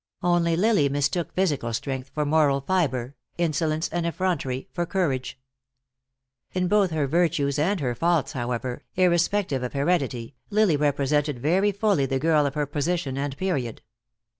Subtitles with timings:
[0.23, 5.39] Only Lily mistook physical strength for moral fibre, insolence and effrontery for courage.
[6.53, 12.07] In both her virtues and her faults, however, irrespective of heredity, Lily represented very fully
[12.07, 13.83] the girl of her position and period.